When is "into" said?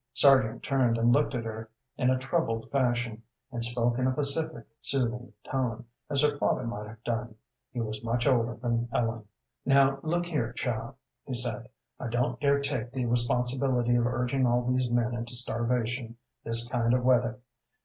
15.13-15.35